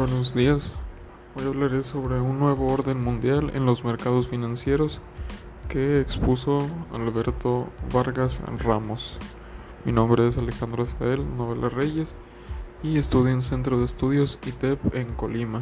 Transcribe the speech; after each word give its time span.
Buenos 0.00 0.32
días. 0.32 0.72
Hoy 1.34 1.44
hablaré 1.44 1.84
sobre 1.84 2.22
un 2.22 2.38
nuevo 2.38 2.72
orden 2.72 3.04
mundial 3.04 3.50
en 3.52 3.66
los 3.66 3.84
mercados 3.84 4.28
financieros 4.28 4.98
que 5.68 6.00
expuso 6.00 6.66
Alberto 6.90 7.68
Vargas 7.92 8.40
Ramos. 8.64 9.18
Mi 9.84 9.92
nombre 9.92 10.26
es 10.26 10.38
Alejandro 10.38 10.84
Azael 10.84 11.36
Novela 11.36 11.68
Reyes 11.68 12.14
y 12.82 12.96
estudio 12.96 13.34
en 13.34 13.42
Centro 13.42 13.78
de 13.78 13.84
Estudios 13.84 14.38
ITEP 14.46 14.94
en 14.94 15.12
Colima. 15.12 15.60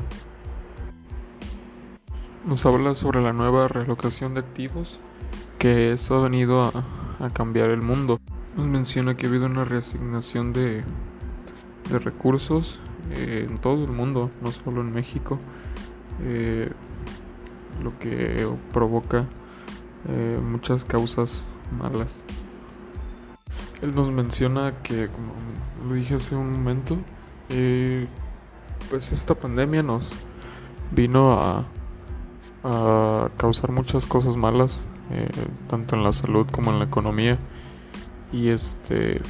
Nos 2.47 2.65
habla 2.65 2.95
sobre 2.95 3.21
la 3.21 3.33
nueva 3.33 3.67
relocación 3.67 4.35
de 4.35 4.41
activos 4.41 5.01
que 5.59 5.91
eso 5.91 6.15
ha 6.15 6.23
venido 6.23 6.63
a, 6.63 7.31
cambiar 7.33 7.71
el 7.71 7.83
mundo. 7.83 8.21
Nos 8.57 8.69
menciona 8.69 9.17
que 9.17 9.27
ha 9.27 9.31
habido 9.31 9.47
una 9.47 9.65
reasignación 9.65 10.53
de 10.53 10.85
recursos 11.91 12.79
eh, 13.11 13.47
en 13.49 13.59
todo 13.59 13.85
el 13.85 13.91
mundo, 13.91 14.31
no 14.43 14.51
solo 14.51 14.81
en 14.81 14.93
México, 14.93 15.39
eh, 16.23 16.71
lo 17.83 17.99
que 17.99 18.49
provoca 18.73 19.25
eh, 20.09 20.39
muchas 20.43 20.85
causas 20.85 21.47
malas. 21.79 22.23
Él 23.83 23.95
nos 23.95 24.11
menciona 24.11 24.75
que, 24.83 25.09
como 25.09 25.33
lo 25.89 25.95
dije 25.95 26.17
hace 26.17 26.35
un 26.35 26.53
momento, 26.53 26.97
pues 28.91 29.13
esta 29.13 29.35
pandemia 29.35 29.83
nos 29.83 30.11
vino 30.91 31.35
a, 31.35 31.65
a 32.65 33.29
causar 33.37 33.71
muchas 33.71 34.05
cosas 34.07 34.37
malas, 34.37 34.87
tanto 35.71 35.95
en 35.95 36.03
la 36.03 36.13
salud 36.13 36.47
como 36.51 36.73
en 36.73 36.81
la 36.81 36.87
economía. 36.87 37.39
Y 38.33 38.49
este 38.49 39.23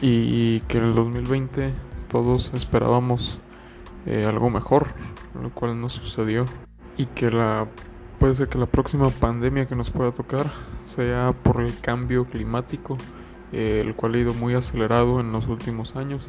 y 0.00 0.60
que 0.60 0.78
en 0.78 0.84
el 0.84 0.94
2020 0.94 1.72
todos 2.08 2.52
esperábamos 2.54 3.38
eh, 4.06 4.24
algo 4.26 4.50
mejor, 4.50 4.88
lo 5.40 5.50
cual 5.50 5.80
no 5.80 5.88
sucedió. 5.88 6.44
Y 6.96 7.06
que 7.06 7.30
la 7.30 7.68
puede 8.18 8.34
ser 8.34 8.48
que 8.48 8.58
la 8.58 8.66
próxima 8.66 9.08
pandemia 9.08 9.66
que 9.66 9.76
nos 9.76 9.90
pueda 9.90 10.10
tocar 10.12 10.52
sea 10.84 11.32
por 11.42 11.60
el 11.60 11.78
cambio 11.80 12.24
climático, 12.24 12.96
eh, 13.52 13.82
el 13.84 13.94
cual 13.94 14.14
ha 14.14 14.18
ido 14.18 14.34
muy 14.34 14.54
acelerado 14.54 15.20
en 15.20 15.32
los 15.32 15.46
últimos 15.46 15.94
años. 15.96 16.26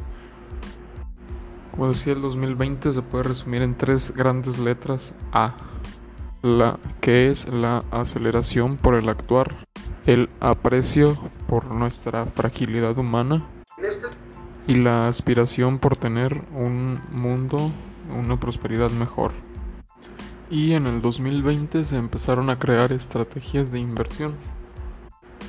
Como 1.72 1.88
decía, 1.88 2.12
el 2.12 2.22
2020 2.22 2.92
se 2.92 3.02
puede 3.02 3.24
resumir 3.24 3.62
en 3.62 3.74
tres 3.74 4.12
grandes 4.14 4.58
letras 4.58 5.14
A, 5.32 5.54
la 6.42 6.78
que 7.00 7.30
es 7.30 7.48
la 7.48 7.84
aceleración 7.90 8.76
por 8.76 8.94
el 8.94 9.08
actuar, 9.08 9.66
el 10.06 10.28
aprecio 10.40 11.16
por 11.48 11.66
nuestra 11.66 12.26
fragilidad 12.26 12.98
humana 12.98 13.46
y 14.70 14.76
la 14.76 15.08
aspiración 15.08 15.80
por 15.80 15.96
tener 15.96 16.44
un 16.54 17.00
mundo, 17.10 17.72
una 18.16 18.38
prosperidad 18.38 18.92
mejor. 18.92 19.32
Y 20.48 20.74
en 20.74 20.86
el 20.86 21.02
2020 21.02 21.82
se 21.82 21.96
empezaron 21.96 22.50
a 22.50 22.58
crear 22.60 22.92
estrategias 22.92 23.72
de 23.72 23.80
inversión. 23.80 24.36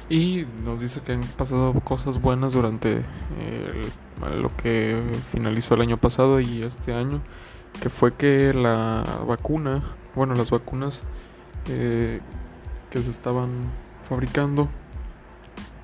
Y 0.09 0.47
nos 0.65 0.79
dice 0.79 1.01
que 1.01 1.11
han 1.11 1.21
pasado 1.21 1.71
cosas 1.81 2.19
buenas 2.19 2.53
durante 2.53 3.05
lo 4.41 4.49
que 4.57 4.99
finalizó 5.31 5.75
el 5.75 5.81
año 5.81 5.97
pasado 5.97 6.39
y 6.39 6.63
este 6.63 6.91
año, 6.91 7.21
que 7.79 7.91
fue 7.91 8.15
que 8.15 8.55
la 8.55 9.03
vacuna, 9.27 9.83
bueno, 10.15 10.33
las 10.33 10.49
vacunas 10.49 11.03
eh, 11.69 12.21
que 12.89 12.99
se 12.99 13.11
estaban 13.11 13.69
fabricando, 14.09 14.67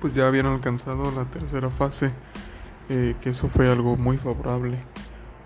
pues 0.00 0.16
ya 0.16 0.26
habían 0.26 0.46
alcanzado 0.46 1.12
la 1.12 1.24
tercera 1.26 1.70
fase 1.70 2.12
eh, 2.88 3.14
que 3.20 3.30
eso 3.30 3.48
fue 3.48 3.68
algo 3.68 3.96
muy 3.96 4.16
favorable. 4.16 4.78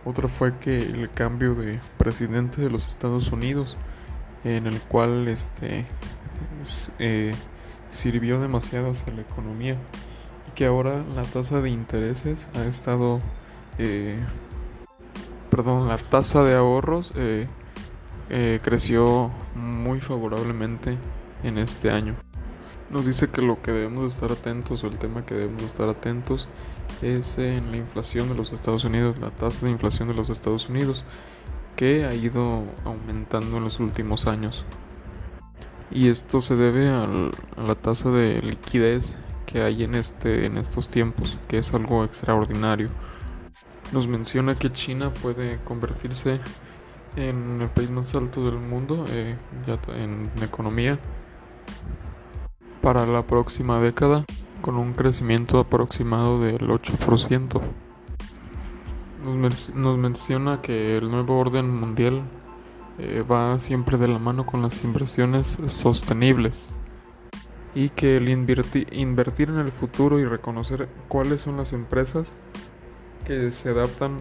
Otro 0.04 0.28
fue 0.28 0.58
que 0.58 0.78
el 0.78 1.10
cambio 1.10 1.54
de 1.54 1.80
presidente 1.98 2.60
de 2.60 2.70
los 2.70 2.88
Estados 2.88 3.30
Unidos, 3.32 3.76
en 4.44 4.66
el 4.66 4.80
cual 4.80 5.28
este 5.28 5.86
eh, 6.98 7.32
sirvió 7.90 8.40
demasiado 8.40 8.90
hacia 8.90 9.12
la 9.12 9.22
economía 9.22 9.76
y 10.48 10.52
que 10.54 10.66
ahora 10.66 11.04
la 11.14 11.22
tasa 11.22 11.60
de 11.60 11.70
intereses 11.70 12.48
ha 12.54 12.64
estado, 12.64 13.20
eh, 13.78 14.18
perdón, 15.50 15.88
la 15.88 15.98
tasa 15.98 16.42
de 16.42 16.54
ahorros 16.54 17.12
creció 18.62 19.30
muy 19.54 20.00
favorablemente 20.00 20.96
en 21.42 21.58
este 21.58 21.90
año 21.90 22.16
nos 22.92 23.06
dice 23.06 23.28
que 23.28 23.40
lo 23.40 23.60
que 23.62 23.72
debemos 23.72 24.14
estar 24.14 24.30
atentos 24.30 24.84
o 24.84 24.86
el 24.86 24.98
tema 24.98 25.24
que 25.24 25.34
debemos 25.34 25.62
estar 25.62 25.88
atentos 25.88 26.46
es 27.00 27.38
en 27.38 27.70
la 27.70 27.78
inflación 27.78 28.28
de 28.28 28.34
los 28.34 28.52
Estados 28.52 28.84
Unidos, 28.84 29.18
la 29.18 29.30
tasa 29.30 29.64
de 29.66 29.72
inflación 29.72 30.08
de 30.08 30.14
los 30.14 30.28
Estados 30.28 30.68
Unidos 30.68 31.04
que 31.74 32.04
ha 32.04 32.14
ido 32.14 32.64
aumentando 32.84 33.56
en 33.56 33.64
los 33.64 33.80
últimos 33.80 34.26
años. 34.26 34.66
Y 35.90 36.08
esto 36.08 36.42
se 36.42 36.54
debe 36.54 36.90
a 36.90 37.06
la 37.56 37.74
tasa 37.74 38.10
de 38.10 38.40
liquidez 38.42 39.16
que 39.46 39.62
hay 39.62 39.84
en, 39.84 39.94
este, 39.94 40.46
en 40.46 40.58
estos 40.58 40.88
tiempos, 40.88 41.38
que 41.48 41.58
es 41.58 41.72
algo 41.74 42.04
extraordinario. 42.04 42.88
Nos 43.92 44.06
menciona 44.06 44.58
que 44.58 44.72
China 44.72 45.12
puede 45.12 45.58
convertirse 45.64 46.40
en 47.16 47.60
el 47.60 47.68
país 47.68 47.90
más 47.90 48.14
alto 48.14 48.44
del 48.44 48.58
mundo 48.58 49.04
eh, 49.10 49.36
en 49.94 50.30
economía 50.42 50.98
para 52.82 53.06
la 53.06 53.22
próxima 53.22 53.80
década, 53.80 54.24
con 54.60 54.76
un 54.76 54.92
crecimiento 54.92 55.60
aproximado 55.60 56.40
del 56.40 56.68
8%. 56.68 57.60
Nos, 59.24 59.70
menciona 59.98 60.60
que 60.60 60.96
el 60.96 61.08
nuevo 61.08 61.38
orden 61.38 61.70
mundial 61.70 62.22
eh, 62.98 63.22
va 63.22 63.58
siempre 63.60 63.96
de 63.98 64.08
la 64.08 64.18
mano 64.18 64.44
con 64.44 64.62
las 64.62 64.82
inversiones 64.82 65.58
sostenibles 65.68 66.70
y 67.74 67.88
que 67.90 68.16
el 68.16 68.28
invertir 68.28 69.48
en 69.48 69.58
el 69.58 69.70
futuro 69.70 70.18
y 70.18 70.24
reconocer 70.24 70.88
cuáles 71.06 71.40
son 71.40 71.56
las 71.56 71.72
empresas 71.72 72.34
que 73.24 73.50
se 73.50 73.70
adaptan 73.70 74.18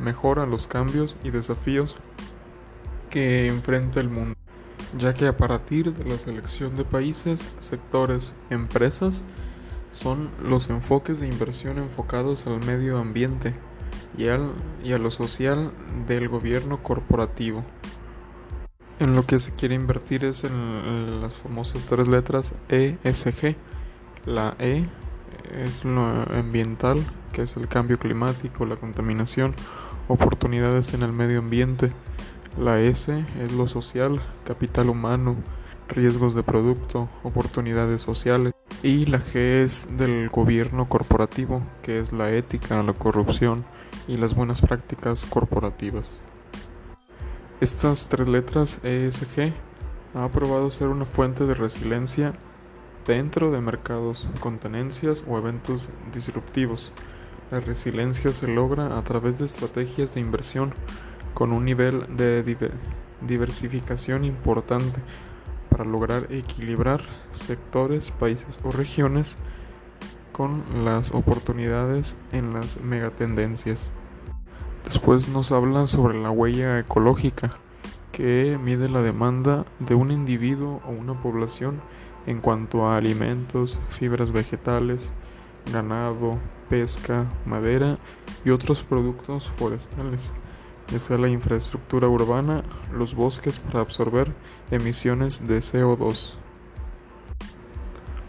mejor 0.00 0.38
a 0.38 0.46
los 0.46 0.68
cambios 0.68 1.16
y 1.22 1.30
desafíos 1.30 1.96
que 3.10 3.46
enfrenta 3.46 4.00
el 4.00 4.08
mundo 4.08 4.36
ya 4.98 5.14
que 5.14 5.26
a 5.26 5.36
partir 5.36 5.94
de 5.94 6.04
la 6.04 6.16
selección 6.16 6.76
de 6.76 6.84
países, 6.84 7.54
sectores, 7.60 8.34
empresas, 8.50 9.22
son 9.92 10.30
los 10.42 10.70
enfoques 10.70 11.20
de 11.20 11.28
inversión 11.28 11.78
enfocados 11.78 12.46
al 12.46 12.64
medio 12.64 12.98
ambiente 12.98 13.54
y, 14.18 14.28
al, 14.28 14.52
y 14.82 14.92
a 14.92 14.98
lo 14.98 15.10
social 15.10 15.72
del 16.08 16.28
gobierno 16.28 16.82
corporativo. 16.82 17.64
En 18.98 19.14
lo 19.14 19.24
que 19.26 19.38
se 19.38 19.52
quiere 19.52 19.74
invertir 19.74 20.24
es 20.24 20.44
en 20.44 21.20
las 21.20 21.36
famosas 21.36 21.86
tres 21.86 22.08
letras 22.08 22.52
ESG. 22.68 23.56
La 24.26 24.56
E 24.58 24.86
es 25.52 25.84
lo 25.84 26.02
ambiental, 26.32 26.98
que 27.32 27.42
es 27.42 27.56
el 27.56 27.68
cambio 27.68 27.98
climático, 27.98 28.64
la 28.64 28.76
contaminación, 28.76 29.54
oportunidades 30.08 30.94
en 30.94 31.02
el 31.02 31.12
medio 31.12 31.40
ambiente. 31.40 31.92
La 32.58 32.80
S 32.80 33.26
es 33.40 33.52
lo 33.52 33.66
social, 33.66 34.22
capital 34.44 34.88
humano, 34.88 35.34
riesgos 35.88 36.36
de 36.36 36.44
producto, 36.44 37.08
oportunidades 37.24 38.02
sociales. 38.02 38.54
Y 38.82 39.06
la 39.06 39.18
G 39.18 39.62
es 39.62 39.86
del 39.96 40.28
gobierno 40.28 40.88
corporativo, 40.88 41.62
que 41.82 41.98
es 41.98 42.12
la 42.12 42.30
ética, 42.30 42.80
la 42.84 42.92
corrupción 42.92 43.64
y 44.06 44.18
las 44.18 44.34
buenas 44.34 44.60
prácticas 44.60 45.24
corporativas. 45.24 46.18
Estas 47.60 48.06
tres 48.08 48.28
letras 48.28 48.78
ESG 48.84 49.52
ha 50.14 50.28
probado 50.28 50.70
ser 50.70 50.88
una 50.88 51.06
fuente 51.06 51.46
de 51.46 51.54
resiliencia 51.54 52.34
dentro 53.04 53.50
de 53.50 53.60
mercados 53.60 54.28
con 54.38 54.58
tenencias 54.58 55.24
o 55.26 55.38
eventos 55.38 55.88
disruptivos. 56.12 56.92
La 57.50 57.58
resiliencia 57.58 58.32
se 58.32 58.46
logra 58.46 58.96
a 58.96 59.02
través 59.02 59.38
de 59.38 59.44
estrategias 59.44 60.14
de 60.14 60.20
inversión 60.20 60.72
con 61.34 61.52
un 61.52 61.64
nivel 61.64 62.16
de 62.16 62.42
diversificación 63.20 64.24
importante 64.24 65.00
para 65.68 65.84
lograr 65.84 66.28
equilibrar 66.30 67.02
sectores, 67.32 68.12
países 68.12 68.58
o 68.62 68.70
regiones 68.70 69.36
con 70.32 70.84
las 70.84 71.12
oportunidades 71.12 72.16
en 72.32 72.54
las 72.54 72.80
megatendencias. 72.80 73.90
Después 74.84 75.28
nos 75.28 75.50
habla 75.50 75.86
sobre 75.86 76.20
la 76.20 76.30
huella 76.30 76.78
ecológica, 76.78 77.56
que 78.12 78.58
mide 78.62 78.88
la 78.88 79.00
demanda 79.02 79.64
de 79.80 79.96
un 79.96 80.12
individuo 80.12 80.80
o 80.86 80.90
una 80.90 81.20
población 81.20 81.80
en 82.26 82.40
cuanto 82.40 82.86
a 82.86 82.96
alimentos, 82.96 83.80
fibras 83.90 84.30
vegetales, 84.30 85.12
ganado, 85.72 86.38
pesca, 86.68 87.26
madera 87.44 87.98
y 88.44 88.50
otros 88.50 88.82
productos 88.82 89.50
forestales 89.56 90.32
es 90.92 91.10
la 91.10 91.28
infraestructura 91.28 92.08
urbana, 92.08 92.62
los 92.92 93.14
bosques 93.14 93.58
para 93.58 93.80
absorber 93.80 94.32
emisiones 94.70 95.46
de 95.46 95.58
CO2. 95.58 96.34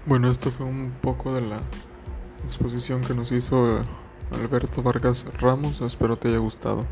Bueno, 0.05 0.29
esto 0.29 0.51
fue 0.51 0.65
un 0.65 0.93
poco 1.01 1.33
de 1.33 1.41
la 1.41 1.59
exposición 2.45 3.01
que 3.01 3.13
nos 3.13 3.31
hizo 3.31 3.81
Alberto 4.31 4.83
Vargas 4.83 5.25
Ramos, 5.39 5.81
espero 5.81 6.17
te 6.17 6.29
haya 6.29 6.37
gustado. 6.37 6.85